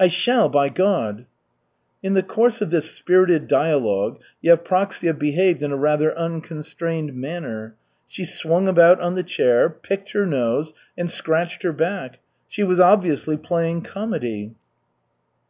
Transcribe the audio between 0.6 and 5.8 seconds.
God!" In the course of this spirited dialogue Yevpraksia behaved in a